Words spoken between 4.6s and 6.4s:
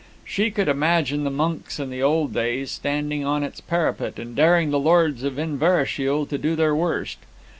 the Lords of Inverashiel to